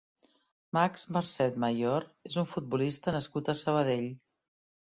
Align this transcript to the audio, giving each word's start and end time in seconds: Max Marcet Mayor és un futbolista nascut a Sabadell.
Max 0.77 1.03
Marcet 1.17 1.59
Mayor 1.65 2.07
és 2.31 2.39
un 2.45 2.47
futbolista 2.55 3.15
nascut 3.19 3.53
a 3.55 3.59
Sabadell. 3.63 4.13